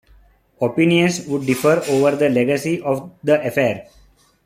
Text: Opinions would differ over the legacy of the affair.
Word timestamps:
Opinions 0.59 1.27
would 1.27 1.45
differ 1.45 1.79
over 1.89 2.15
the 2.15 2.27
legacy 2.27 2.81
of 2.81 3.11
the 3.23 3.39
affair. 3.45 3.87